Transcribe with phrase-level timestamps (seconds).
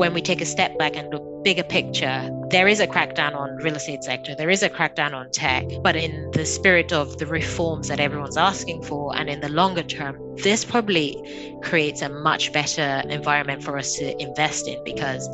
[0.00, 3.54] when we take a step back and look bigger picture, there is a crackdown on
[3.56, 7.26] real estate sector, there is a crackdown on tech, but in the spirit of the
[7.26, 11.14] reforms that everyone's asking for and in the longer term, this probably
[11.62, 15.28] creates a much better environment for us to invest in because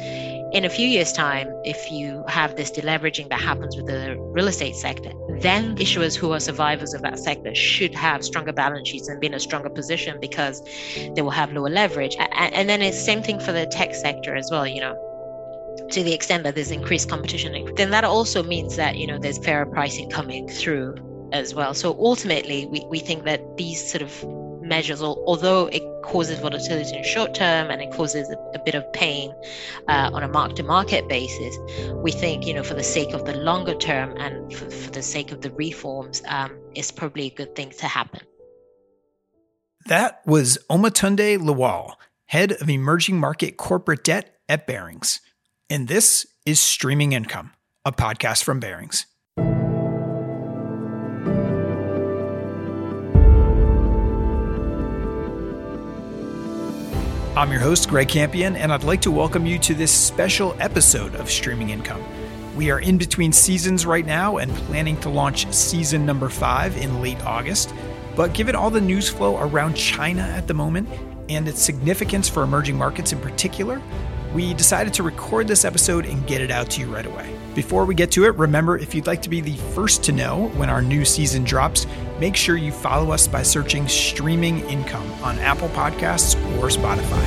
[0.53, 4.49] in a few years time if you have this deleveraging that happens with the real
[4.49, 9.09] estate sector then issuers who are survivors of that sector should have stronger balance sheets
[9.09, 10.63] and be in a stronger position because
[11.15, 14.49] they will have lower leverage and, then it's same thing for the tech sector as
[14.51, 14.97] well you know
[15.91, 19.39] to the extent that there's increased competition, then that also means that you know there's
[19.39, 20.95] fairer pricing coming through
[21.33, 21.75] as well.
[21.75, 24.11] So ultimately, we, we think that these sort of
[24.67, 28.91] measures, although it causes volatility in short term and it causes a, a bit of
[28.93, 29.35] pain
[29.89, 31.59] uh, on a mark-to-market basis,
[31.95, 35.03] we think you know for the sake of the longer term and for, for the
[35.03, 38.21] sake of the reforms, um, it's probably a good thing to happen.
[39.87, 41.95] That was Omotunde Lawal,
[42.27, 45.21] head of emerging market corporate debt at Barings,
[45.71, 47.53] And this is Streaming Income,
[47.85, 49.07] a podcast from Barings.
[57.37, 61.15] I'm your host, Greg Campion, and I'd like to welcome you to this special episode
[61.17, 62.03] of Streaming Income.
[62.57, 67.03] We are in between seasons right now and planning to launch season number five in
[67.03, 67.75] late August.
[68.15, 70.89] But given all the news flow around China at the moment
[71.29, 73.83] and its significance for emerging markets in particular,
[74.37, 77.35] we decided to record this episode and get it out to you right away.
[77.55, 80.49] Before we get to it, remember if you'd like to be the first to know
[80.57, 81.87] when our new season drops,
[82.21, 87.25] make sure you follow us by searching Streaming Income on Apple Podcasts or Spotify.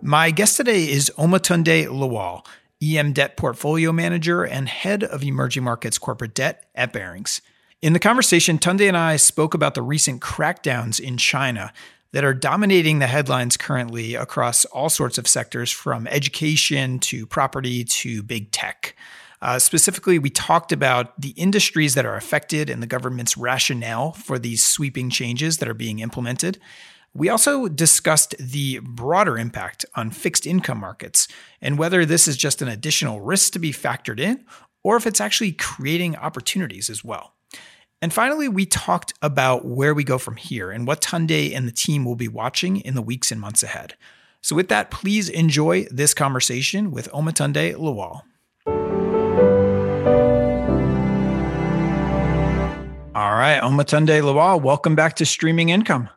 [0.00, 2.46] My guest today is Omotunde Lawal,
[2.80, 7.40] EM Debt Portfolio Manager and Head of Emerging Markets Corporate Debt at Barings.
[7.82, 11.72] In the conversation, Tunde and I spoke about the recent crackdowns in China
[12.12, 17.82] that are dominating the headlines currently across all sorts of sectors from education to property
[17.82, 18.94] to big tech.
[19.40, 24.38] Uh, specifically, we talked about the industries that are affected and the government's rationale for
[24.38, 26.60] these sweeping changes that are being implemented.
[27.12, 31.26] We also discussed the broader impact on fixed income markets
[31.60, 34.44] and whether this is just an additional risk to be factored in
[34.84, 37.31] or if it's actually creating opportunities as well.
[38.02, 41.72] And finally, we talked about where we go from here and what Tunde and the
[41.72, 43.94] team will be watching in the weeks and months ahead.
[44.40, 48.22] So, with that, please enjoy this conversation with Omotunde Lawal.
[53.14, 56.08] All right, Omotunde Lawal, welcome back to Streaming Income.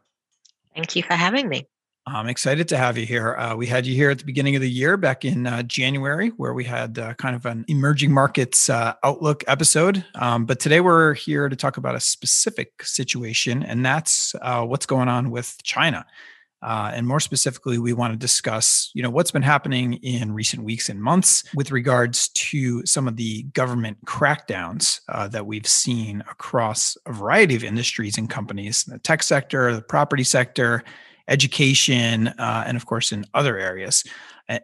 [0.74, 1.68] Thank you for having me.
[2.08, 3.36] I'm excited to have you here.
[3.36, 6.30] Uh, we had you here at the beginning of the year back in uh, January,
[6.38, 10.06] where we had uh, kind of an emerging markets uh, outlook episode.
[10.14, 14.86] Um, but today we're here to talk about a specific situation, and that's uh, what's
[14.86, 16.06] going on with China.
[16.62, 20.64] Uh, and more specifically, we want to discuss, you know, what's been happening in recent
[20.64, 25.00] weeks and months with regards to some of the government crackdowns
[25.32, 29.82] that we've seen across a variety of industries and companies, in the tech sector, the
[29.82, 30.84] property sector
[31.28, 34.04] education, uh, and of course in other areas.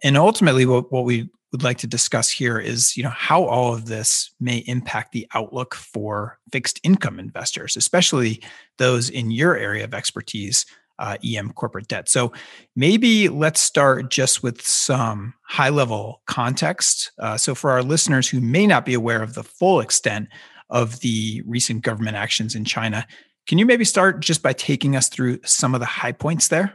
[0.04, 3.74] And ultimately, what, what we would like to discuss here is you know how all
[3.74, 8.42] of this may impact the outlook for fixed income investors especially
[8.78, 10.66] those in your area of expertise
[11.00, 12.32] uh, em corporate debt so
[12.76, 18.40] maybe let's start just with some high level context uh, so for our listeners who
[18.40, 20.28] may not be aware of the full extent
[20.70, 23.06] of the recent government actions in china
[23.48, 26.74] can you maybe start just by taking us through some of the high points there?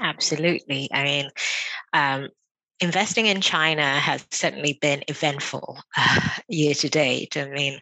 [0.00, 0.88] Absolutely.
[0.92, 1.30] I mean,
[1.92, 2.28] um,
[2.80, 7.36] investing in China has certainly been eventful uh, year to date.
[7.36, 7.80] I mean,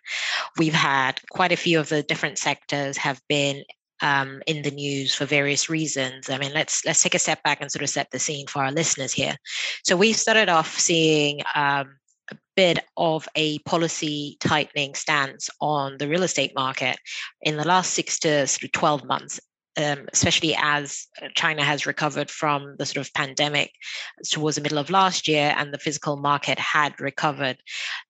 [0.58, 3.62] we've had quite a few of the different sectors have been
[4.00, 6.30] um, in the news for various reasons.
[6.30, 8.64] I mean, let's let's take a step back and sort of set the scene for
[8.64, 9.36] our listeners here.
[9.84, 11.97] So we started off seeing um,
[12.31, 16.99] a bit of a policy tightening stance on the real estate market
[17.43, 19.41] in the last six to sort of 12 months.
[19.76, 21.06] Um, especially as
[21.37, 23.70] China has recovered from the sort of pandemic
[24.29, 27.58] towards the middle of last year, and the physical market had recovered,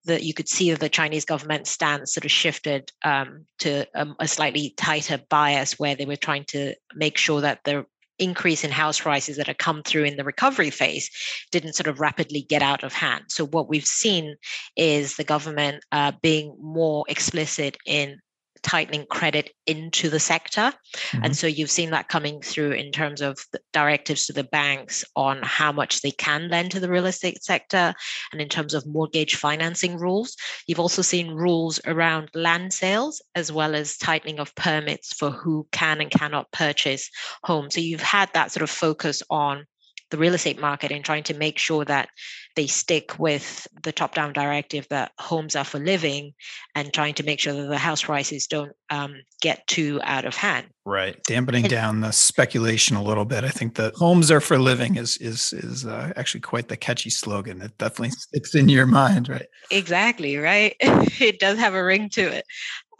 [0.06, 4.06] that you could see that the Chinese government stance sort of shifted um, to a,
[4.20, 7.84] a slightly tighter bias, where they were trying to make sure that the
[8.18, 11.10] increase in house prices that had come through in the recovery phase
[11.50, 13.24] didn't sort of rapidly get out of hand.
[13.28, 14.36] So what we've seen
[14.76, 18.18] is the government uh, being more explicit in
[18.62, 20.72] tightening credit into the sector.
[20.96, 21.24] Mm-hmm.
[21.24, 23.38] And so you've seen that coming through in terms of
[23.72, 27.94] directives to the banks on how much they can lend to the real estate sector
[28.32, 30.36] and in terms of mortgage financing rules.
[30.66, 35.66] You've also seen rules around land sales as well as tightening of permits for who
[35.72, 37.10] can and cannot purchase
[37.44, 37.74] homes.
[37.74, 39.64] So you've had that sort of focus on
[40.10, 42.08] the real estate market and trying to make sure that
[42.56, 46.32] they stick with the top down directive that homes are for living
[46.74, 50.34] and trying to make sure that the house prices don't um, get too out of
[50.34, 50.66] hand.
[50.84, 51.22] Right.
[51.24, 54.96] Dampening and, down the speculation a little bit i think that homes are for living
[54.96, 57.60] is is is uh, actually quite the catchy slogan.
[57.60, 59.46] It definitely sticks in your mind right?
[59.70, 60.74] Exactly right?
[61.20, 62.44] It does have a ring to it.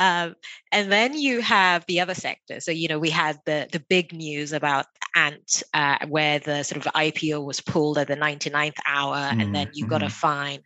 [0.00, 0.34] Um,
[0.70, 2.61] and then you have the other sector.
[2.61, 4.87] So, you know, we had the, the big news about
[5.18, 9.40] Ant, uh, where the sort of IPO was pulled at the 99th hour, mm-hmm.
[9.40, 10.12] and then you got a mm-hmm.
[10.12, 10.60] fine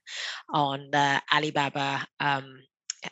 [0.52, 2.58] on the Alibaba um,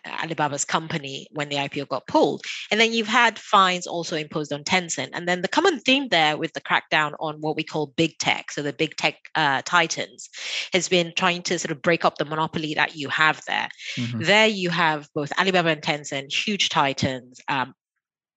[0.04, 2.42] Alibaba's company when the IPO got pulled.
[2.70, 5.10] And then you've had fines also imposed on Tencent.
[5.12, 8.52] And then the common theme there with the crackdown on what we call big tech,
[8.52, 10.28] so the big tech uh, titans,
[10.72, 13.68] has been trying to sort of break up the monopoly that you have there.
[13.96, 14.20] Mm-hmm.
[14.22, 17.74] There you have both Alibaba and Tencent, huge titans, um,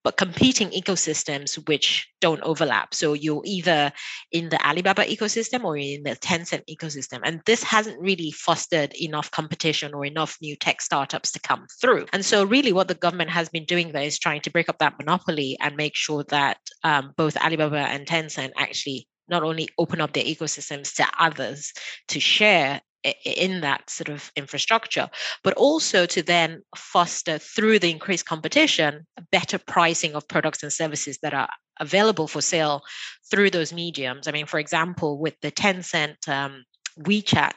[0.03, 2.94] but competing ecosystems which don't overlap.
[2.94, 3.91] So you're either
[4.31, 7.21] in the Alibaba ecosystem or in the Tencent ecosystem.
[7.23, 12.05] And this hasn't really fostered enough competition or enough new tech startups to come through.
[12.13, 14.79] And so, really, what the government has been doing there is trying to break up
[14.79, 20.01] that monopoly and make sure that um, both Alibaba and Tencent actually not only open
[20.01, 21.73] up their ecosystems to others
[22.09, 22.81] to share
[23.25, 25.09] in that sort of infrastructure,
[25.44, 31.19] but also to then foster through the increased competition, better pricing of products and services
[31.21, 32.81] that are available for sale
[33.29, 34.27] through those mediums.
[34.27, 36.63] I mean, for example, with the Tencent um,
[37.00, 37.53] WeChat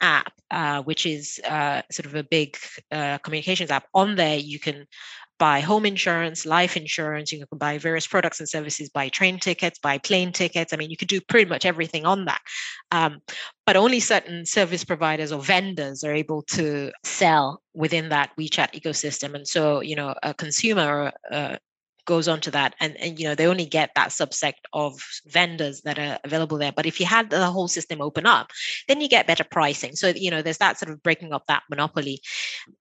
[0.00, 2.56] app, uh, which is uh, sort of a big
[2.90, 4.86] uh, communications app, on there you can
[5.38, 9.78] buy home insurance, life insurance, you can buy various products and services, buy train tickets,
[9.78, 10.72] buy plane tickets.
[10.72, 12.40] I mean, you could do pretty much everything on that.
[12.92, 13.20] Um,
[13.66, 19.34] but only certain service providers or vendors are able to sell within that WeChat ecosystem.
[19.34, 21.56] And so, you know, a consumer uh,
[22.06, 25.82] goes on to that and, and you know they only get that subset of vendors
[25.82, 26.72] that are available there.
[26.72, 28.50] But if you had the whole system open up
[28.88, 29.96] then you get better pricing.
[29.96, 32.20] So you know there's that sort of breaking up that monopoly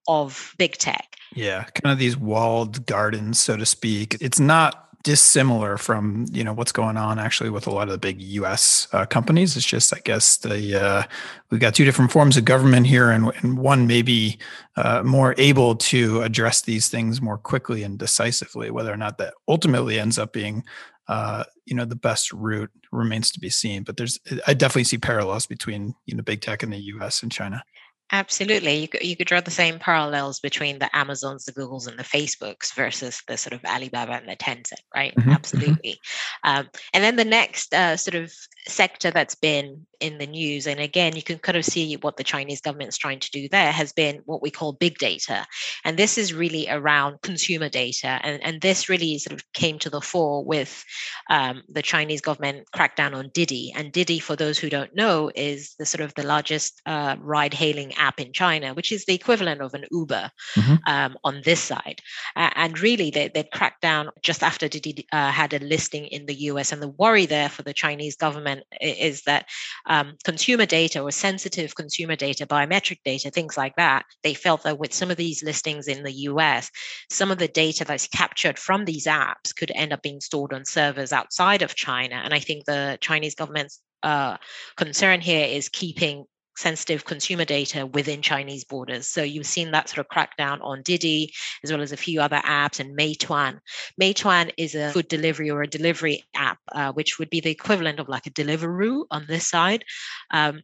[0.08, 1.16] of big tech.
[1.34, 4.18] Yeah kind of these walled gardens so to speak.
[4.20, 7.98] It's not dissimilar from you know what's going on actually with a lot of the
[7.98, 8.88] big U.S.
[8.94, 9.56] Uh, companies.
[9.56, 11.04] It's just I guess the uh,
[11.50, 14.38] we've got two different forms of government here, and, and one may be
[14.78, 18.72] uh, more able to address these things more quickly and decisively.
[18.72, 20.64] Whether or not that ultimately ends up being
[21.08, 23.84] uh, you know the best route remains to be seen.
[23.84, 27.22] But there's I definitely see parallels between you know big tech in the U.S.
[27.22, 27.64] and China.
[28.14, 28.76] Absolutely.
[28.76, 32.04] You could, you could draw the same parallels between the Amazons, the Googles, and the
[32.04, 35.12] Facebooks versus the sort of Alibaba and the Tencent, right?
[35.16, 35.22] Mm-hmm.
[35.22, 35.32] mm-hmm.
[35.32, 36.00] Absolutely.
[36.44, 38.32] Um, and then the next uh, sort of
[38.68, 42.24] sector that's been in the news, and again, you can kind of see what the
[42.24, 45.46] Chinese government's trying to do there, has been what we call big data.
[45.86, 48.20] And this is really around consumer data.
[48.22, 50.84] And, and this really sort of came to the fore with
[51.30, 53.72] um, the Chinese government crackdown on Didi.
[53.76, 57.54] And Didi, for those who don't know, is the sort of the largest uh, ride
[57.54, 60.76] hailing app in China, which is the equivalent of an Uber mm-hmm.
[60.86, 62.02] um, on this side.
[62.36, 66.26] Uh, and really, they, they cracked down just after Didi uh, had a listing in
[66.26, 66.74] the US.
[66.74, 69.48] And the worry there for the Chinese government is that
[69.88, 74.80] um, consumer data or sensitive consumer data, biometric data, things like that, they felt that
[74.80, 76.70] with some of these listings in the US,
[77.10, 80.66] some of the data that's captured from these apps could end up being stored on
[80.66, 82.22] servers outside of China.
[82.24, 84.38] And I think the Chinese government's uh,
[84.76, 89.08] concern here is keeping sensitive consumer data within Chinese borders.
[89.08, 91.34] So you've seen that sort of crackdown on Didi,
[91.64, 93.60] as well as a few other apps, and Meituan.
[94.02, 98.00] Meituan is a food delivery or a delivery app, uh, which would be the equivalent
[98.00, 99.84] of like a Deliveroo on this side.
[100.32, 100.62] Um,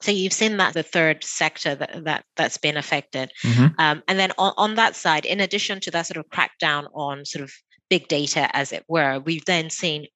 [0.00, 3.66] so you've seen that the third sector that, that that's been affected, mm-hmm.
[3.78, 7.24] um, and then on, on that side, in addition to that sort of crackdown on
[7.24, 7.52] sort of
[7.88, 10.06] big data, as it were, we've then seen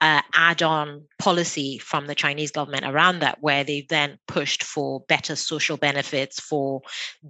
[0.00, 5.36] uh, add-on policy from the Chinese government around that, where they've then pushed for better
[5.36, 6.82] social benefits for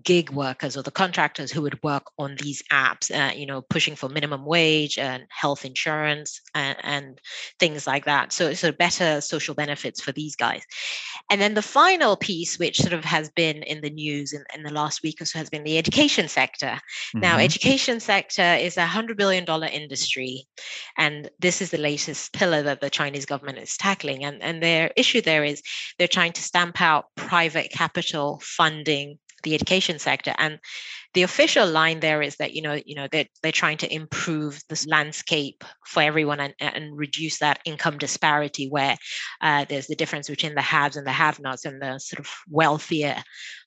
[0.02, 3.10] gig workers or the contractors who would work on these apps.
[3.10, 7.20] Uh, you know, pushing for minimum wage and health insurance and, and
[7.58, 8.32] things like that.
[8.32, 10.62] So, so better social benefits for these guys.
[11.30, 14.62] And then the final piece, which sort of has been in the news in, in
[14.62, 16.66] the last week or so, has been the education sector.
[16.66, 17.20] Mm-hmm.
[17.20, 20.46] Now, education sector is a hundred billion dollar industry,
[20.96, 24.24] and this is the latest pillar that the Chinese government is tackling.
[24.24, 25.62] And, and their issue there is
[25.98, 30.58] they're trying to stamp out private capital funding the education sector and
[31.14, 34.60] the official line there is that you know you know they're, they're trying to improve
[34.68, 38.96] this landscape for everyone and, and reduce that income disparity where
[39.40, 43.16] uh, there's the difference between the haves and the have-nots and the sort of wealthier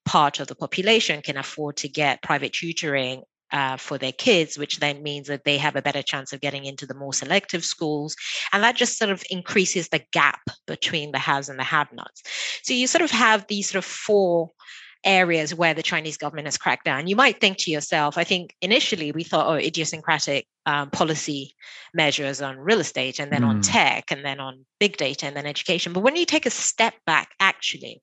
[0.05, 3.21] part of the population can afford to get private tutoring
[3.55, 6.65] uh, for their kids, which then means that they have a better chance of getting
[6.65, 8.13] into the more selective schools.
[8.51, 12.21] And that just sort of increases the gap between the haves and the have nots.
[12.63, 14.51] So you sort of have these sort of four
[15.05, 17.07] areas where the Chinese government has cracked down.
[17.07, 21.55] You might think to yourself, I think initially we thought, oh, idiosyncratic um, policy
[21.93, 23.47] measures on real estate and then mm.
[23.47, 25.93] on tech and then on big data and then education.
[25.93, 28.01] But when you take a step back, actually,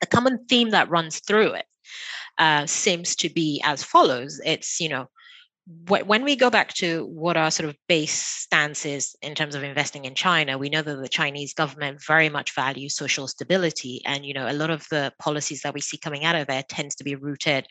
[0.00, 1.66] the common theme that runs through it
[2.38, 5.08] uh, seems to be as follows it's you know
[5.86, 9.62] when we go back to what our sort of base stance is in terms of
[9.62, 14.00] investing in China, we know that the Chinese government very much values social stability.
[14.06, 16.62] And, you know, a lot of the policies that we see coming out of there
[16.70, 17.66] tends to be rooted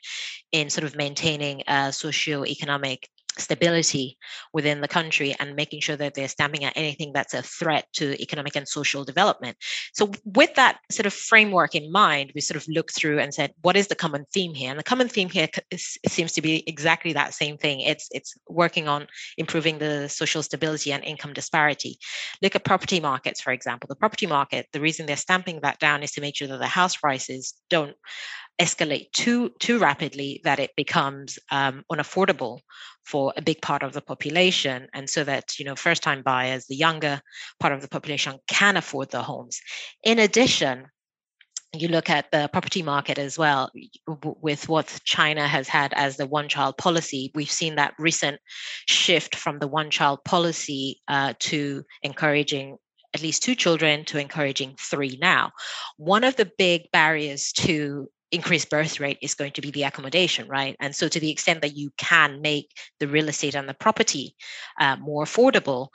[0.52, 4.18] in sort of maintaining a socio-economic stability
[4.54, 8.22] within the country and making sure that they're stamping out anything that's a threat to
[8.22, 9.58] economic and social development.
[9.94, 13.54] So, with that sort of framework in mind, we sort of looked through and said,
[13.62, 14.70] what is the common theme here?
[14.70, 17.82] And the common theme here is, seems to be exactly that same thing.
[17.82, 22.00] It's it's working on improving the social stability and income disparity.
[22.42, 23.88] Look at property markets, for example.
[23.88, 26.68] The property market, the reason they're stamping that down is to make sure that the
[26.68, 27.96] house prices don't
[28.60, 32.60] escalate too too rapidly that it becomes um, unaffordable
[33.06, 34.88] for a big part of the population.
[34.94, 37.22] And so that you know first time buyers the younger
[37.60, 39.60] part of the population can afford the homes.
[40.04, 40.88] In addition
[41.76, 43.70] you look at the property market as well
[44.42, 47.30] with what china has had as the one child policy.
[47.36, 48.40] We've seen that recent
[48.88, 52.78] shift from the one child policy uh, to encouraging
[53.14, 55.52] at least two children to encouraging three now.
[55.98, 60.48] One of the big barriers to increased birth rate is going to be the accommodation,
[60.48, 60.76] right?
[60.80, 64.36] And so, to the extent that you can make the real estate and the property
[64.80, 65.88] uh, more affordable,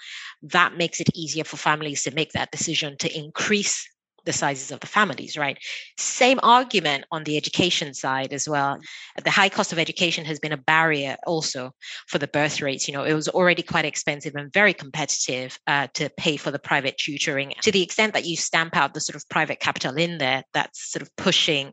[0.43, 3.87] that makes it easier for families to make that decision to increase
[4.25, 5.59] the sizes of the families, right?
[5.99, 8.79] Same argument on the education side as well.
[9.23, 11.73] The high cost of education has been a barrier also
[12.09, 12.87] for the birth rates.
[12.87, 16.59] You know, it was already quite expensive and very competitive uh, to pay for the
[16.59, 17.55] private tutoring.
[17.63, 20.93] To the extent that you stamp out the sort of private capital in there, that's
[20.93, 21.73] sort of pushing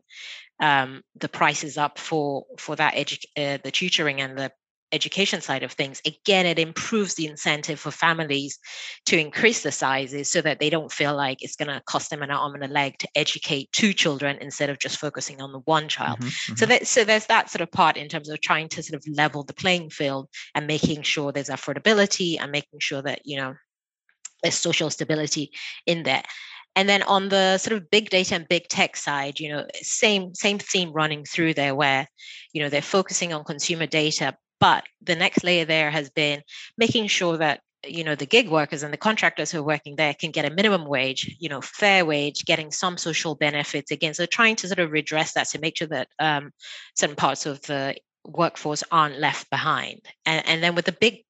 [0.59, 4.51] um, the prices up for for that edu- uh, the tutoring and the
[4.91, 6.01] education side of things.
[6.05, 8.57] Again it improves the incentive for families
[9.05, 12.23] to increase the sizes so that they don't feel like it's going to cost them
[12.23, 15.59] an arm and a leg to educate two children instead of just focusing on the
[15.59, 16.17] one child.
[16.19, 16.55] Mm-hmm, mm-hmm.
[16.55, 19.15] so that so there's that sort of part in terms of trying to sort of
[19.15, 23.53] level the playing field and making sure there's affordability and making sure that you know
[24.41, 25.51] there's social stability
[25.85, 26.23] in there
[26.79, 30.33] and then on the sort of big data and big tech side you know same
[30.33, 32.07] same theme running through there where
[32.53, 36.41] you know they're focusing on consumer data but the next layer there has been
[36.77, 40.13] making sure that you know the gig workers and the contractors who are working there
[40.13, 44.13] can get a minimum wage you know fair wage getting some social benefits again.
[44.13, 46.51] So trying to sort of redress that to make sure that um,
[46.95, 47.95] certain parts of the
[48.25, 50.01] workforce aren't left behind.
[50.25, 51.23] And, and then with the big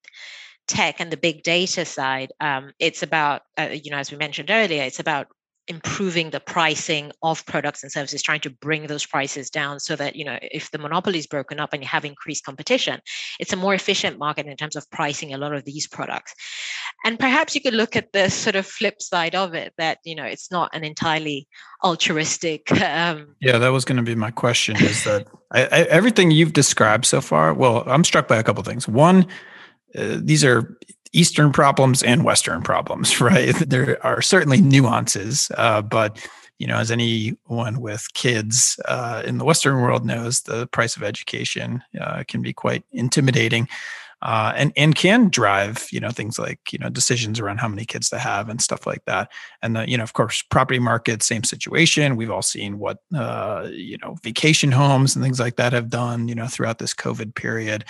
[0.66, 4.50] tech and the big data side, um, it's about, uh, you know, as we mentioned
[4.50, 5.28] earlier, it's about
[5.70, 10.16] improving the pricing of products and services trying to bring those prices down so that
[10.16, 13.00] you know if the monopoly is broken up and you have increased competition
[13.38, 16.34] it's a more efficient market in terms of pricing a lot of these products.
[17.04, 20.14] And perhaps you could look at the sort of flip side of it that you
[20.14, 21.48] know it's not an entirely
[21.82, 26.30] altruistic um, yeah that was going to be my question is that I, I, everything
[26.30, 28.86] you've described so far well i'm struck by a couple things.
[28.86, 29.26] One
[29.96, 30.76] uh, these are
[31.12, 33.54] Eastern problems and Western problems, right?
[33.54, 36.18] There are certainly nuances, uh, but
[36.58, 41.02] you know, as anyone with kids uh, in the Western world knows, the price of
[41.02, 43.66] education uh, can be quite intimidating,
[44.20, 47.86] uh, and and can drive you know things like you know decisions around how many
[47.86, 49.30] kids to have and stuff like that.
[49.62, 52.16] And the you know, of course, property market, same situation.
[52.16, 56.28] We've all seen what uh, you know vacation homes and things like that have done
[56.28, 57.86] you know throughout this COVID period.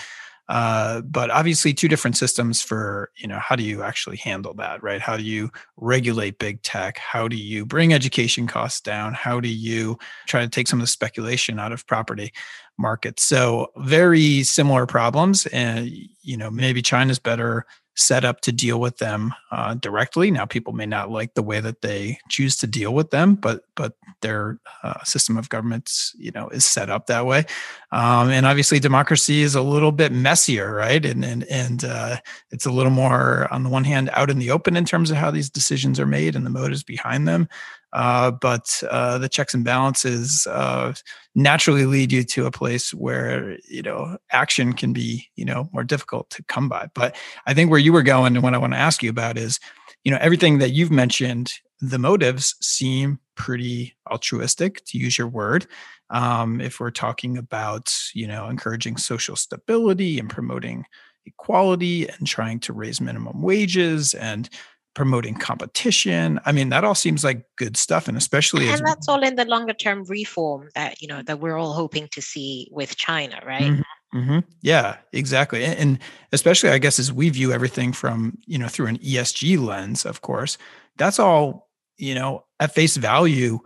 [0.51, 4.83] Uh, but obviously two different systems for you know how do you actually handle that
[4.83, 5.01] right?
[5.01, 6.99] How do you regulate big tech?
[6.99, 9.15] How do you bring education costs down?
[9.15, 12.33] How do you try to take some of the speculation out of property
[12.77, 13.23] markets?
[13.23, 15.89] So very similar problems and
[16.21, 17.65] you know maybe china's better
[17.97, 20.31] set up to deal with them uh, directly.
[20.31, 23.65] Now, people may not like the way that they choose to deal with them, but
[23.75, 27.45] but their uh, system of governments, you know, is set up that way.
[27.93, 31.05] Um, and obviously, democracy is a little bit messier, right?
[31.05, 32.17] And and and uh,
[32.51, 35.17] it's a little more, on the one hand, out in the open in terms of
[35.17, 37.49] how these decisions are made and the motives behind them.
[37.93, 40.93] Uh, but uh, the checks and balances uh,
[41.35, 45.85] naturally lead you to a place where you know action can be you know more
[45.85, 46.89] difficult to come by.
[46.95, 47.17] But
[47.47, 49.59] I think where you were going and what I want to ask you about is,
[50.05, 55.67] you know, everything that you've mentioned, the motives seem pretty altruistic, to use your word.
[56.11, 60.85] Um, if we're talking about you know encouraging social stability and promoting
[61.27, 64.49] equality and trying to raise minimum wages and
[64.95, 66.41] promoting competition.
[66.45, 69.45] I mean, that all seems like good stuff, and especially and that's all in the
[69.45, 73.63] longer term reform that you know that we're all hoping to see with China, right?
[73.63, 74.39] Mm-hmm, mm-hmm.
[74.63, 75.99] Yeah, exactly, and, and
[76.33, 80.23] especially I guess as we view everything from you know through an ESG lens, of
[80.23, 80.59] course,
[80.97, 83.59] that's all you know at face value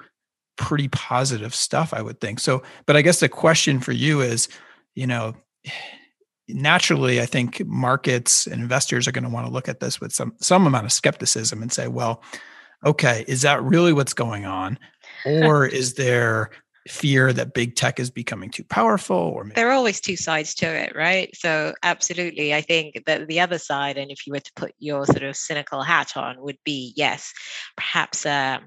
[0.56, 2.38] pretty positive stuff, I would think.
[2.38, 4.48] So, but I guess the question for you is,
[4.94, 5.34] you know
[6.48, 10.12] naturally i think markets and investors are going to want to look at this with
[10.12, 12.22] some some amount of skepticism and say well
[12.84, 14.78] okay is that really what's going on?
[15.26, 16.50] Or is there
[16.86, 20.54] fear that big tech is becoming too powerful or maybe- there are always two sides
[20.56, 21.34] to it right?
[21.34, 25.06] So absolutely i think that the other side and if you were to put your
[25.06, 27.32] sort of cynical hat on would be yes
[27.76, 28.58] perhaps uh,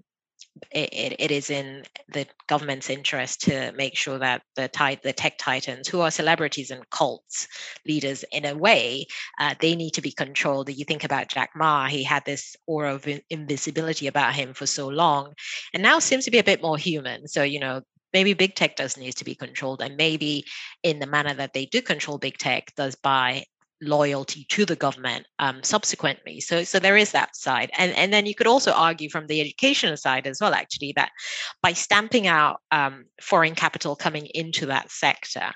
[0.72, 4.70] it, it is in the government's interest to make sure that the
[5.04, 7.48] the tech titans, who are celebrities and cults
[7.86, 9.06] leaders in a way,
[9.40, 10.70] uh, they need to be controlled.
[10.70, 14.88] You think about Jack Ma; he had this aura of invisibility about him for so
[14.88, 15.34] long,
[15.74, 17.28] and now seems to be a bit more human.
[17.28, 17.82] So you know,
[18.14, 20.46] maybe big tech does need to be controlled and maybe
[20.84, 23.44] in the manner that they do control big tech does by
[23.82, 26.40] loyalty to the government um, subsequently.
[26.40, 29.42] So, so there is that side, and and then you could also argue from the
[29.42, 31.12] educational side as well, actually, that
[31.62, 35.52] by stamping out um, foreign capital coming into that sector,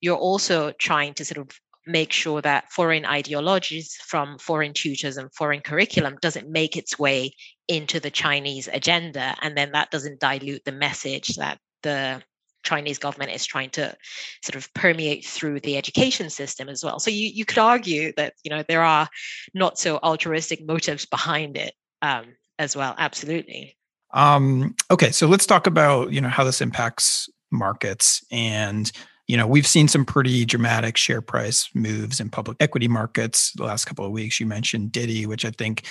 [0.00, 1.50] you're also trying to sort of
[1.86, 7.32] make sure that foreign ideologies from foreign tutors and foreign curriculum doesn't make its way
[7.66, 12.22] into the Chinese agenda, and then that doesn't dilute the message that the
[12.62, 13.96] Chinese government is trying to
[14.42, 16.98] sort of permeate through the education system as well.
[16.98, 19.08] So you, you could argue that you know there are
[19.54, 22.24] not so altruistic motives behind it um,
[22.58, 22.94] as well.
[22.98, 23.76] Absolutely.
[24.12, 28.92] Um, okay, so let's talk about you know how this impacts markets and
[29.26, 33.64] you know we've seen some pretty dramatic share price moves in public equity markets the
[33.64, 35.86] last couple of weeks you mentioned Didi which i think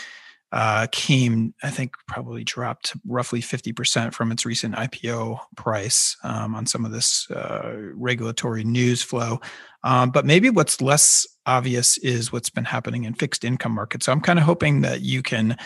[0.51, 6.65] uh, came, I think, probably dropped roughly 50% from its recent IPO price um, on
[6.65, 9.41] some of this uh, regulatory news flow.
[9.83, 14.05] Um, but maybe what's less obvious is what's been happening in fixed income markets.
[14.05, 15.57] So I'm kind of hoping that you can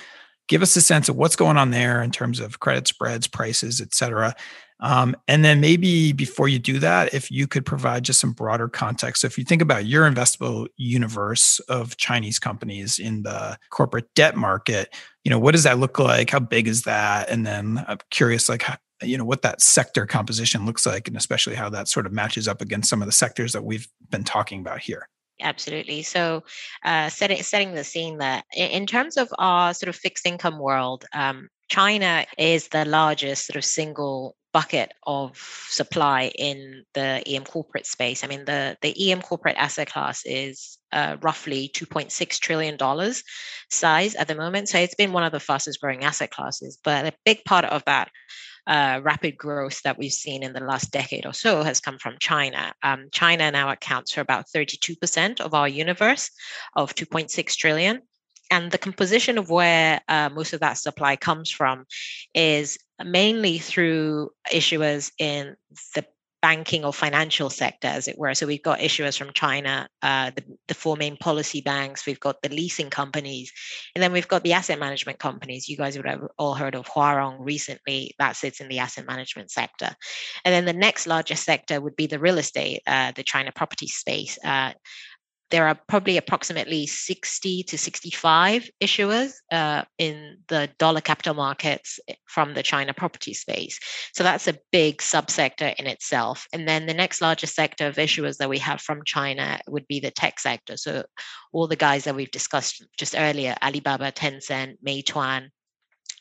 [0.47, 3.79] give us a sense of what's going on there in terms of credit spreads, prices,
[3.81, 4.35] et cetera.
[4.81, 8.67] Um, and then maybe before you do that, if you could provide just some broader
[8.67, 9.21] context.
[9.21, 14.35] So if you think about your investable universe of Chinese companies in the corporate debt
[14.35, 16.31] market, you know, what does that look like?
[16.31, 17.29] How big is that?
[17.29, 18.63] And then I'm curious, like,
[19.03, 22.47] you know, what that sector composition looks like, and especially how that sort of matches
[22.47, 25.07] up against some of the sectors that we've been talking about here
[25.43, 26.03] absolutely.
[26.03, 26.43] So,
[26.85, 31.05] uh, setting setting the scene there in terms of our sort of fixed income world,
[31.13, 35.37] um, China is the largest sort of single bucket of
[35.69, 38.23] supply in the EM corporate space.
[38.23, 42.77] I mean, the, the EM corporate asset class is uh, roughly $2.6 trillion
[43.69, 44.69] size at the moment.
[44.69, 46.77] So it's been one of the fastest growing asset classes.
[46.83, 48.09] But a big part of that
[48.67, 52.17] uh, rapid growth that we've seen in the last decade or so has come from
[52.19, 52.73] China.
[52.83, 56.29] Um, China now accounts for about 32% of our universe
[56.75, 58.01] of 2.6 trillion
[58.51, 61.85] and the composition of where uh, most of that supply comes from
[62.35, 65.55] is mainly through issuers in
[65.95, 66.05] the
[66.41, 68.33] banking or financial sector, as it were.
[68.33, 72.41] So we've got issuers from China, uh, the, the, four main policy banks, we've got
[72.41, 73.51] the leasing companies,
[73.95, 75.69] and then we've got the asset management companies.
[75.69, 79.51] You guys would have all heard of Huarong recently, that sits in the asset management
[79.51, 79.89] sector.
[80.43, 83.87] And then the next largest sector would be the real estate, uh, the China property
[83.87, 84.39] space.
[84.43, 84.73] Uh,
[85.51, 92.15] there are probably approximately 60 to 65 issuers uh, in the dollar capital markets eh,
[92.25, 93.79] from the China property space.
[94.13, 96.47] So that's a big subsector in itself.
[96.53, 99.99] And then the next largest sector of issuers that we have from China would be
[99.99, 100.77] the tech sector.
[100.77, 101.03] So
[101.51, 105.49] all the guys that we've discussed just earlier Alibaba, Tencent, Meituan,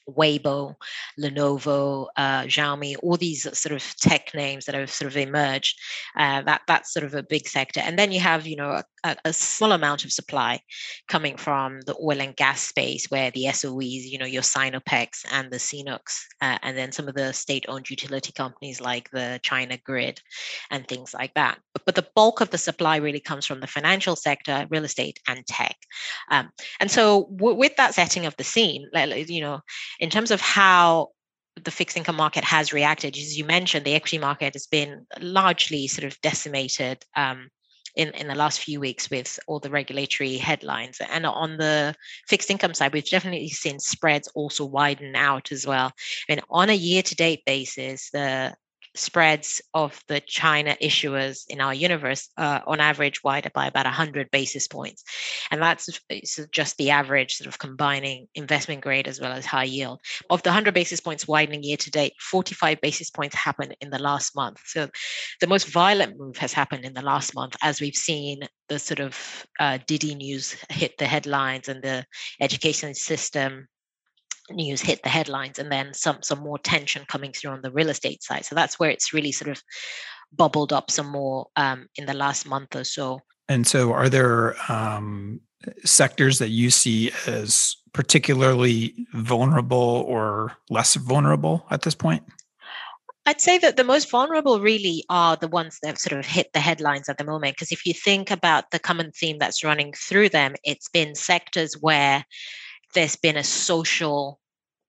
[0.08, 0.74] Weibo,
[1.18, 5.78] Lenovo, uh, Xiaomi, all these sort of tech names that have sort of emerged.
[6.16, 8.84] Uh, that that's sort of a big sector, and then you have you know a,
[9.04, 10.60] a, small amount of supply
[11.08, 15.50] coming from the oil and gas space, where the SOEs, you know, your Sinopecs and
[15.50, 20.20] the CNOOCs, uh, and then some of the state-owned utility companies like the China Grid,
[20.70, 21.58] and things like that.
[21.72, 25.18] But, but the bulk of the supply really comes from the financial sector, real estate,
[25.28, 25.76] and tech.
[26.30, 29.60] Um, and so w- with that setting of the scene, you know
[29.98, 31.08] in terms of how
[31.64, 33.16] the fixed income market has reacted.
[33.16, 37.48] As you mentioned, the equity market has been largely sort of decimated um,
[38.00, 41.00] in, in the last few weeks with all the regulatory headlines.
[41.10, 41.94] And on the
[42.28, 45.92] fixed income side, we've definitely seen spreads also widen out as well.
[46.28, 48.54] And on a year to date basis, the
[48.94, 54.30] spreads of the China issuers in our universe uh, on average wider by about 100
[54.30, 55.04] basis points.
[55.50, 55.88] And that's
[56.50, 60.00] just the average sort of combining investment grade as well as high yield.
[60.28, 63.98] Of the 100 basis points widening year to date, 45 basis points happened in the
[63.98, 64.60] last month.
[64.66, 64.88] So
[65.40, 69.00] the most violent move has happened in the last month as we've seen the sort
[69.00, 72.04] of uh, news hit the headlines and the
[72.40, 73.66] education system
[74.54, 77.88] news hit the headlines and then some some more tension coming through on the real
[77.88, 79.62] estate side so that's where it's really sort of
[80.32, 84.54] bubbled up some more um, in the last month or so and so are there
[84.70, 85.40] um,
[85.84, 92.22] sectors that you see as particularly vulnerable or less vulnerable at this point
[93.26, 96.52] I'd say that the most vulnerable really are the ones that have sort of hit
[96.52, 97.54] the headlines at the moment.
[97.54, 101.74] Because if you think about the common theme that's running through them, it's been sectors
[101.74, 102.24] where
[102.94, 104.39] there's been a social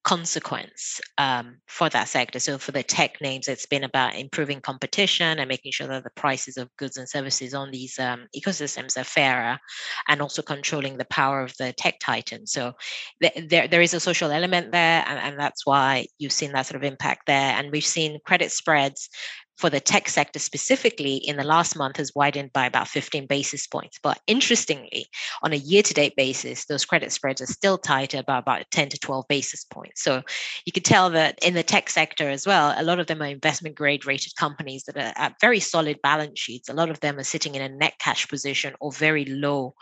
[0.04, 2.40] consequence um, for that sector.
[2.40, 6.10] So for the tech names, it's been about improving competition and making sure that the
[6.16, 9.60] prices of goods and services on these um, ecosystems are fairer,
[10.08, 12.52] and also controlling the power of the tech titans.
[12.52, 12.74] So
[13.22, 16.66] th- there there is a social element there, and, and that's why you've seen that
[16.66, 17.56] sort of impact there.
[17.56, 19.10] And we've seen credit spreads
[19.58, 23.68] for the tech sector specifically in the last month has widened by about 15 basis
[23.68, 24.00] points.
[24.02, 25.06] But interestingly,
[25.44, 28.90] on a year to date basis, those credit spreads are still tighter by about 10
[28.90, 30.02] to 12 basis points.
[30.02, 30.24] So
[30.66, 33.28] you could tell that in the tech sector as well, a lot of them are
[33.28, 36.70] investment grade rated companies that are at very solid balance sheets.
[36.70, 39.76] A lot of them are sitting in a net cash position or very low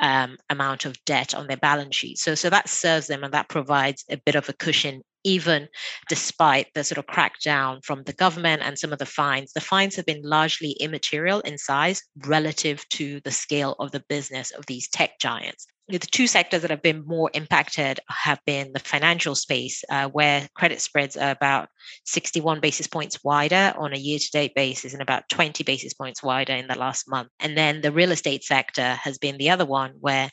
[0.00, 2.18] um, amount of debt on their balance sheet.
[2.18, 5.68] So, so that serves them and that provides a bit of a cushion even
[6.08, 9.52] despite the sort of crackdown from the government and some of the fines.
[9.52, 14.50] The fines have been largely immaterial in size relative to the scale of the business
[14.52, 15.66] of these tech giants.
[15.88, 20.48] The two sectors that have been more impacted have been the financial space, uh, where
[20.54, 21.68] credit spreads are about
[22.06, 26.22] 61 basis points wider on a year to date basis and about 20 basis points
[26.22, 27.28] wider in the last month.
[27.38, 30.30] And then the real estate sector has been the other one where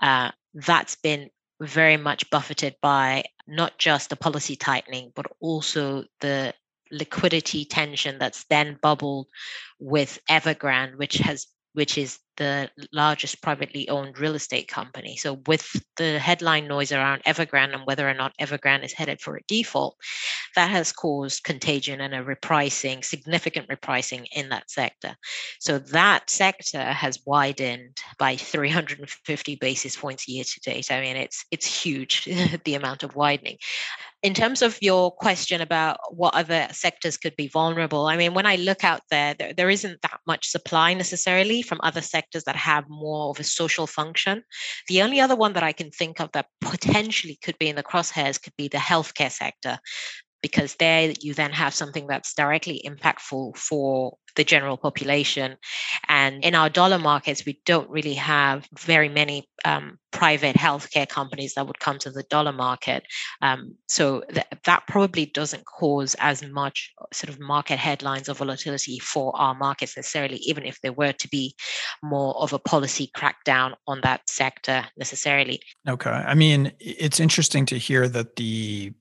[0.00, 1.28] uh, that's been
[1.60, 6.54] very much buffeted by not just the policy tightening, but also the
[6.90, 9.26] liquidity tension that's then bubbled
[9.78, 15.16] with Evergrande, which has which is the largest privately owned real estate company.
[15.16, 19.36] So, with the headline noise around Evergrande and whether or not Evergrande is headed for
[19.36, 19.96] a default,
[20.54, 25.16] that has caused contagion and a repricing, significant repricing in that sector.
[25.60, 30.90] So, that sector has widened by 350 basis points year to date.
[30.90, 32.24] I mean, it's it's huge
[32.64, 33.58] the amount of widening
[34.24, 38.46] in terms of your question about what other sectors could be vulnerable, I mean, when
[38.46, 42.56] I look out there, there, there isn't that much supply necessarily from other sectors that
[42.56, 44.42] have more of a social function.
[44.88, 47.82] The only other one that I can think of that potentially could be in the
[47.82, 49.78] crosshairs could be the healthcare sector
[50.44, 55.56] because there you then have something that's directly impactful for the general population.
[56.06, 61.54] And in our dollar markets, we don't really have very many um, private healthcare companies
[61.54, 63.04] that would come to the dollar market.
[63.40, 68.98] Um, so th- that probably doesn't cause as much sort of market headlines or volatility
[68.98, 71.54] for our markets necessarily, even if there were to be
[72.02, 75.62] more of a policy crackdown on that sector necessarily.
[75.88, 76.10] Okay.
[76.10, 78.92] I mean, it's interesting to hear that the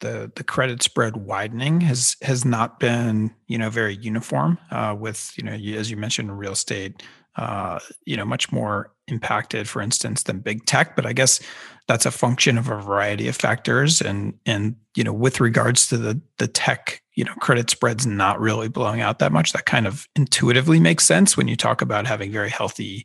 [0.00, 5.32] the the credit spread widening has has not been you know very uniform uh, with
[5.36, 7.02] you know as you mentioned real estate
[7.36, 10.94] uh, you know much more impacted for instance than big tech.
[10.96, 11.40] But i guess
[11.88, 14.00] that's a function of a variety of factors.
[14.00, 18.38] And and you know with regards to the the tech you know credit spreads not
[18.38, 22.06] really blowing out that much that kind of intuitively makes sense when you talk about
[22.06, 23.04] having very healthy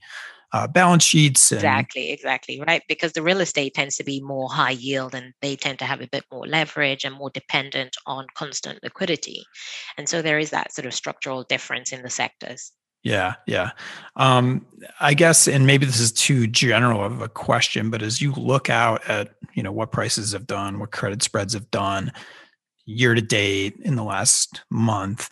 [0.53, 1.51] uh, balance sheets.
[1.51, 2.83] And- exactly, exactly, right?
[2.87, 6.01] Because the real estate tends to be more high yield and they tend to have
[6.01, 9.43] a bit more leverage and more dependent on constant liquidity.
[9.97, 12.71] And so there is that sort of structural difference in the sectors.
[13.03, 13.71] Yeah, yeah.
[14.15, 14.65] Um,
[15.01, 18.69] I guess, and maybe this is too general of a question, but as you look
[18.69, 22.13] out at you know what prices have done, what credit spreads have done
[22.85, 25.29] year to date in the last month,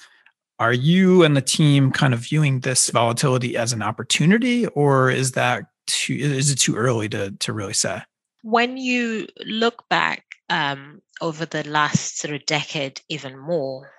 [0.61, 5.31] are you and the team kind of viewing this volatility as an opportunity, or is
[5.31, 8.03] that too is it too early to to really say?
[8.43, 13.89] When you look back um, over the last sort of decade, even more,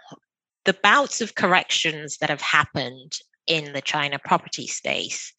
[0.65, 3.11] the bouts of corrections that have happened
[3.49, 5.33] in the China property space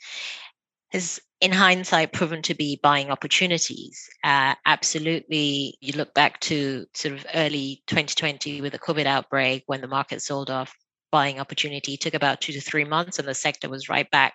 [0.92, 4.10] has in hindsight proven to be buying opportunities.
[4.26, 5.78] Uh, absolutely.
[5.80, 10.22] You look back to sort of early 2020 with the COVID outbreak when the market
[10.22, 10.76] sold off
[11.14, 11.96] buying opportunity.
[11.96, 14.34] Took about two to three months and the sector was right back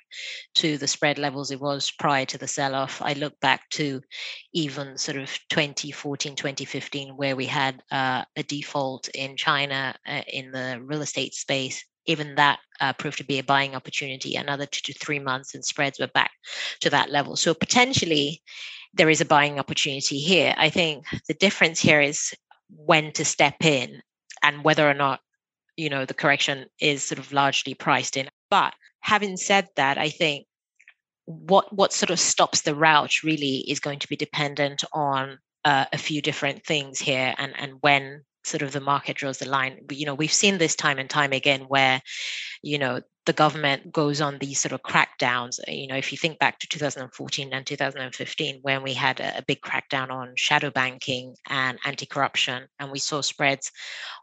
[0.55, 3.03] to the spread levels it was prior to the sell-off.
[3.03, 4.01] I look back to
[4.53, 10.53] even sort of 2014 2015 where we had uh, a default in china uh, in
[10.53, 11.85] the real estate space.
[12.07, 14.37] Even that uh, proved to be a buying opportunity.
[14.37, 16.31] Another two to three months and spreads were back
[16.81, 17.35] to that level.
[17.35, 18.41] So potentially
[18.95, 20.55] there is a buying opportunity here.
[20.57, 22.33] I think the difference here is
[22.71, 24.01] when to step in
[24.45, 25.21] and whether or not
[25.79, 28.29] you know the correction is sort of largely priced in.
[28.51, 30.47] But having said that i think
[31.25, 35.85] what what sort of stops the rout really is going to be dependent on uh,
[35.93, 39.79] a few different things here and and when sort of the market draws the line
[39.91, 42.01] you know we've seen this time and time again where
[42.63, 45.61] you know the government goes on these sort of crackdowns.
[45.61, 49.45] Uh, you know, if you think back to 2014 and 2015, when we had a,
[49.47, 53.71] big crackdown on shadow banking and anti-corruption, and we saw spreads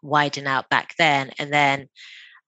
[0.02, 1.88] widen out back then, and then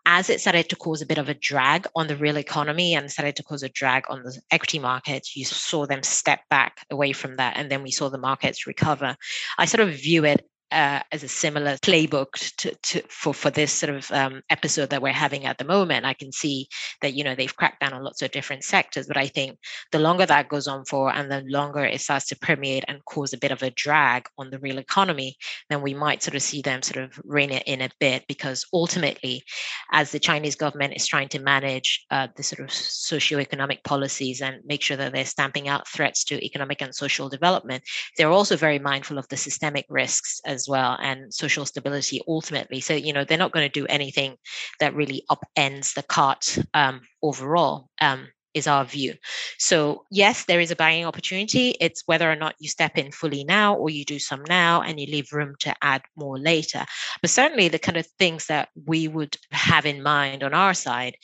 [0.08, 3.12] as it started to cause a bit of a drag on the real economy and
[3.12, 7.12] started to cause a drag on the equity markets, you saw them step back away
[7.12, 7.56] from that.
[7.56, 9.16] And then we saw the markets recover.
[9.60, 13.72] I sort of view it uh, as a similar playbook to, to, for for this
[13.72, 16.06] sort of um, episode that we're having at the moment.
[16.06, 16.68] I can see
[17.02, 19.58] that you know they've cracked down on lots of different sectors, but I think
[19.92, 23.34] the longer that goes on for, and the longer it starts to permeate and cause
[23.34, 25.38] a bit of a drag on the real economy,
[25.70, 28.66] then we might sort of see them sort of rein it in a bit because
[28.74, 29.44] ultimately,
[29.92, 34.62] as the Chinese government is trying to manage uh, the sort of socio-economic policies and
[34.66, 37.84] make sure that they're stamping out threats to economic and social development,
[38.18, 42.82] they're also very mindful of the systemic risks as as well and social stability ultimately.
[42.82, 44.36] So, you know, they're not going to do anything
[44.80, 47.90] that really upends the cart um, overall.
[48.02, 49.14] Um, is our view.
[49.58, 51.76] So, yes, there is a buying opportunity.
[51.80, 55.00] It's whether or not you step in fully now or you do some now and
[55.00, 56.86] you leave room to add more later.
[57.22, 61.16] But certainly, the kind of things that we would have in mind on our side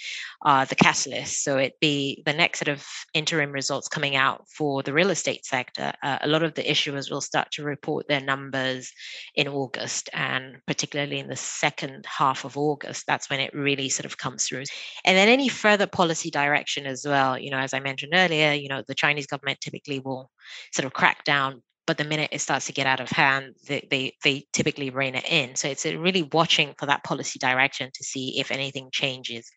[0.43, 1.43] are the catalyst.
[1.43, 5.45] So, it be the next set of interim results coming out for the real estate
[5.45, 5.93] sector.
[6.03, 8.91] Uh, a lot of the issuers will start to report their numbers
[9.35, 13.05] in August and particularly in the second half of August.
[13.07, 14.63] That's when it really sort of comes through.
[15.05, 18.51] And then any further policy direction as well well, you know, as I mentioned earlier,
[18.51, 20.29] you know, the Chinese government typically will
[20.71, 23.87] sort of crack down, but the minute it starts to get out of hand, they
[23.89, 25.55] they, they typically rein it in.
[25.55, 29.49] So it's really watching for that policy direction to see if anything changes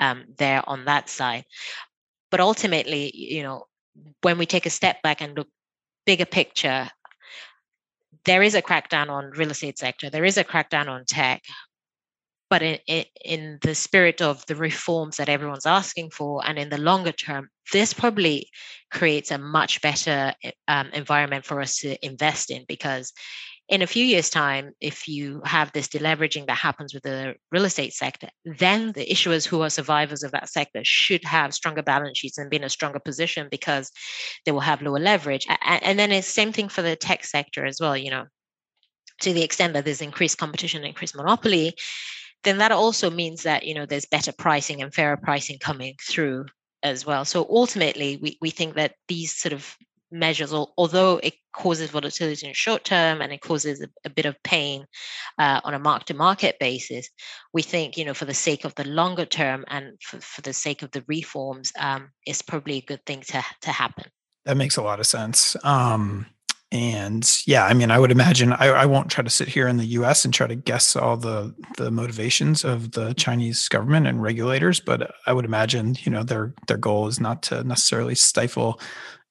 [0.00, 1.44] um, there on that side.
[2.30, 3.64] But ultimately, you know,
[4.22, 5.48] when we take a step back and look
[6.04, 6.90] bigger picture,
[8.24, 10.10] there is a crackdown on real estate sector.
[10.10, 11.42] There is a crackdown on tech,
[12.50, 16.78] but in, in the spirit of the reforms that everyone's asking for and in the
[16.78, 18.48] longer term this probably
[18.90, 23.12] creates a much better eh, um, environment for us to invest in because
[23.68, 27.64] in a few years time if you have this deleveraging that happens with the real
[27.64, 32.18] estate sector then the issuers who are survivors of that sector should have stronger balance
[32.18, 33.90] sheets and be in a stronger position because
[34.44, 35.46] they will have lower leverage.
[35.48, 38.26] And, and then it's same thing for the tech sector as well you know.
[39.20, 41.74] To the extent that there's increased competition increased monopoly
[42.44, 46.46] then that also means that you know there's better pricing and fairer pricing coming through
[46.82, 47.24] as well.
[47.24, 49.76] So ultimately, we, we think that these sort of
[50.12, 54.26] measures, although it causes volatility in the short term and it causes a, a bit
[54.26, 54.86] of pain
[55.38, 57.08] uh, on a mark to market basis,
[57.52, 60.52] we think, you know, for the sake of the longer term and for, for the
[60.52, 64.04] sake of the reforms, um, it's probably a good thing to, to happen.
[64.44, 65.56] That makes a lot of sense.
[65.64, 66.26] Um,
[66.74, 69.76] and yeah, I mean, I would imagine I, I, won't try to sit here in
[69.76, 70.24] the U.S.
[70.24, 75.14] and try to guess all the the motivations of the Chinese government and regulators, but
[75.24, 78.80] I would imagine you know their their goal is not to necessarily stifle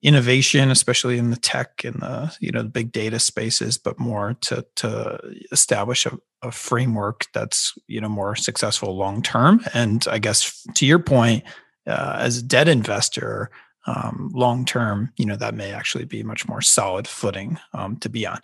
[0.02, 4.38] innovation, especially in the tech and the you know the big data spaces, but more
[4.44, 5.20] to to
[5.52, 9.60] establish a, a framework that's you know more successful long term.
[9.74, 11.44] And I guess to your point,
[11.86, 13.52] uh, as a debt investor,
[13.86, 18.10] um, long term, you know, that may actually be much more solid footing um, to
[18.10, 18.40] be on.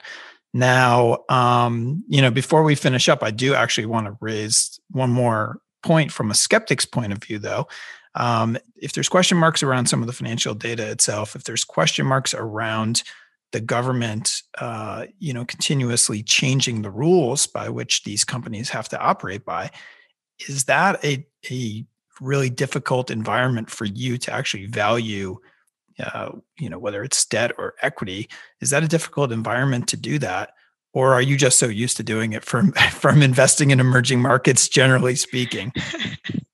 [0.54, 5.12] Now, um, you know, before we finish up, I do actually want to raise one
[5.12, 7.68] more point from a skeptic's point of view, though.
[8.16, 12.06] Um, if there's question marks around some of the financial data itself, if there's question
[12.06, 13.04] marks around
[13.52, 19.00] the government, uh, you know, continuously changing the rules by which these companies have to
[19.00, 19.72] operate by,
[20.48, 21.86] is that a, a
[22.22, 25.38] really difficult environment for you to actually value
[26.00, 28.30] uh, you know whether it's debt or equity
[28.62, 30.52] is that a difficult environment to do that?
[30.94, 34.68] Or are you just so used to doing it from from investing in emerging markets
[34.68, 35.74] generally speaking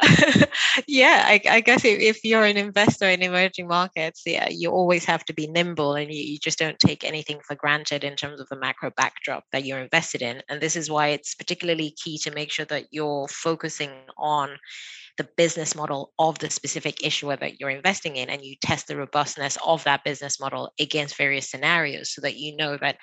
[0.86, 5.04] yeah, I, I guess if, if, you're an investor in emerging markets, yeah, you always
[5.04, 8.40] have to be nimble and you, you just don't take anything for granted in terms
[8.40, 10.42] of the macro backdrop that you're invested in.
[10.48, 14.56] And this is why it's particularly key to make sure that you're focusing on
[15.20, 18.96] the business model of the specific issuer that you're investing in and you test the
[18.96, 22.96] robustness of that business model against various scenarios so that you know that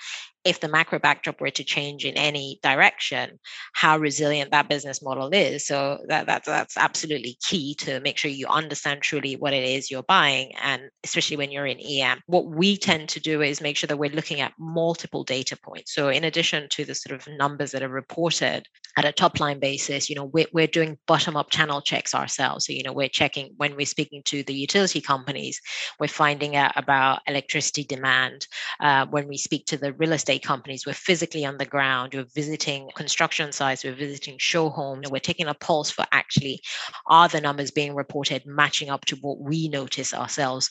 [0.47, 3.38] if the macro backdrop were to change in any direction,
[3.73, 5.65] how resilient that business model is.
[5.65, 9.91] So that, that that's absolutely key to make sure you understand truly what it is
[9.91, 12.21] you're buying, and especially when you're in EM.
[12.27, 15.93] What we tend to do is make sure that we're looking at multiple data points.
[15.93, 19.60] So in addition to the sort of numbers that are reported at a top line
[19.60, 22.67] basis, you know, we're, we're doing bottom up channel checks ourselves.
[22.67, 25.60] So you know, we're checking when we're speaking to the utility companies,
[25.99, 28.47] we're finding out about electricity demand.
[28.79, 30.86] Uh, when we speak to the real estate estate companies.
[30.86, 32.13] We're physically on the ground.
[32.13, 33.84] We're visiting construction sites.
[33.84, 35.06] We're visiting show homes.
[35.06, 36.62] And we're taking a pulse for actually
[37.08, 40.69] are the numbers being reported matching up to what we notice ourselves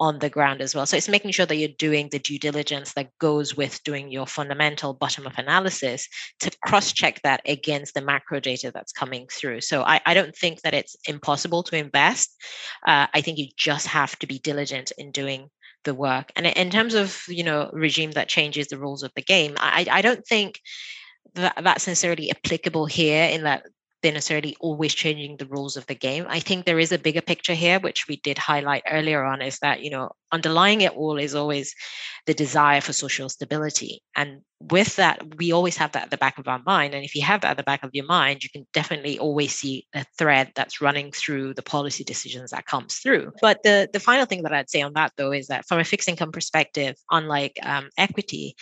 [0.00, 0.86] on the ground as well.
[0.86, 4.26] So it's making sure that you're doing the due diligence that goes with doing your
[4.26, 6.08] fundamental bottom up analysis
[6.40, 9.60] to cross check that against the macro data that's coming through.
[9.60, 12.30] So I, I don't think that it's impossible to invest.
[12.86, 15.50] Uh, I think you just have to be diligent in doing
[15.84, 16.32] the work.
[16.36, 19.86] And in terms of you know regime that changes the rules of the game, I,
[19.90, 20.60] I don't think
[21.34, 23.64] that that's necessarily applicable here in that
[24.02, 26.26] they're necessarily always changing the rules of the game.
[26.28, 29.58] I think there is a bigger picture here, which we did highlight earlier on, is
[29.58, 31.74] that, you know, underlying it all is always
[32.26, 34.02] the desire for social stability.
[34.14, 36.94] And with that, we always have that at the back of our mind.
[36.94, 39.52] And if you have that at the back of your mind, you can definitely always
[39.52, 43.32] see a thread that's running through the policy decisions that comes through.
[43.40, 45.84] But the, the final thing that I'd say on that, though, is that from a
[45.84, 48.54] fixed income perspective, unlike um, equity,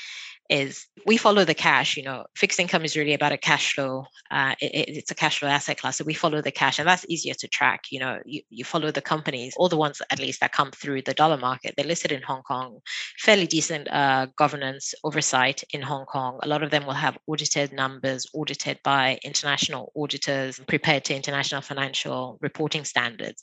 [0.50, 1.96] is we follow the cash.
[1.96, 4.06] You know, fixed income is really about a cash flow.
[4.30, 7.06] Uh, it, it's a cash flow asset class, so we follow the cash, and that's
[7.08, 7.84] easier to track.
[7.90, 11.02] You know, you, you follow the companies, all the ones at least that come through
[11.02, 11.74] the dollar market.
[11.76, 12.80] They're listed in Hong Kong,
[13.18, 16.38] fairly decent uh, governance oversight in Hong Kong.
[16.42, 21.62] A lot of them will have audited numbers, audited by international auditors, prepared to international
[21.62, 23.42] financial reporting standards.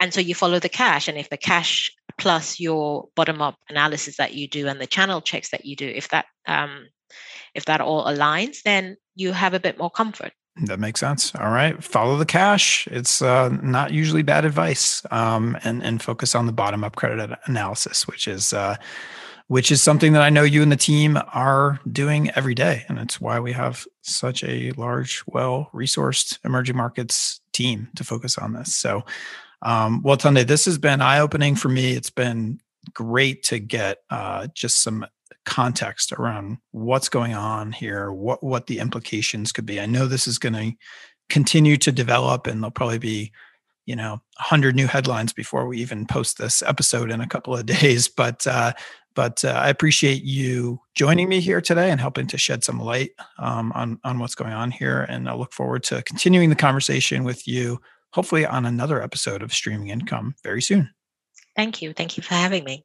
[0.00, 1.08] And so you follow the cash.
[1.08, 5.20] And if the cash plus your bottom up analysis that you do and the channel
[5.20, 6.88] checks that you do, if that um,
[7.54, 10.32] if that all aligns, then you have a bit more comfort.
[10.64, 11.34] That makes sense.
[11.36, 12.88] All right, follow the cash.
[12.90, 17.38] It's uh, not usually bad advice, um, and and focus on the bottom up credit
[17.46, 18.76] analysis, which is uh,
[19.48, 22.98] which is something that I know you and the team are doing every day, and
[22.98, 28.52] it's why we have such a large, well resourced emerging markets team to focus on
[28.52, 28.74] this.
[28.74, 29.04] So,
[29.62, 31.92] um, well, Tunde, this has been eye opening for me.
[31.92, 32.60] It's been
[32.94, 35.06] great to get uh, just some
[35.44, 39.80] context around what's going on here, what what the implications could be.
[39.80, 40.72] I know this is going to
[41.28, 43.32] continue to develop, and there'll probably be
[43.88, 47.64] you know 100 new headlines before we even post this episode in a couple of
[47.80, 48.72] days but uh,
[49.14, 53.12] but uh, i appreciate you joining me here today and helping to shed some light
[53.38, 57.24] um, on on what's going on here and i look forward to continuing the conversation
[57.24, 57.80] with you
[58.12, 60.90] hopefully on another episode of Streaming Income very soon.
[61.56, 61.92] Thank you.
[61.92, 62.84] Thank you for having me.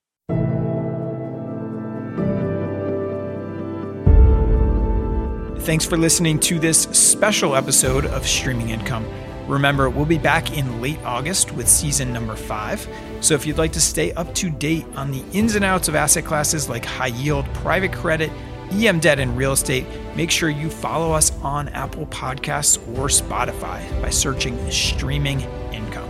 [5.64, 9.08] Thanks for listening to this special episode of Streaming Income.
[9.48, 12.86] Remember, we'll be back in late August with season number five.
[13.22, 15.96] So if you'd like to stay up to date on the ins and outs of
[15.96, 18.30] asset classes like high yield, private credit,
[18.74, 24.02] EM Debt and Real Estate, make sure you follow us on Apple Podcasts or Spotify
[24.02, 26.10] by searching Streaming Income.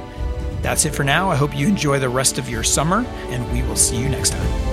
[0.61, 1.29] That's it for now.
[1.29, 4.31] I hope you enjoy the rest of your summer, and we will see you next
[4.31, 4.72] time.